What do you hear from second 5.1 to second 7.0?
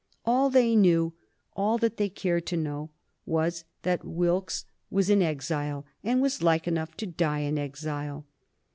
in exile, and was like enough